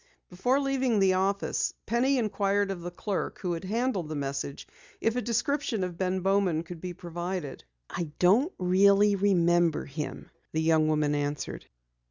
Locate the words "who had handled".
3.37-4.09